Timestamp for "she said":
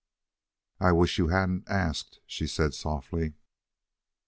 2.25-2.73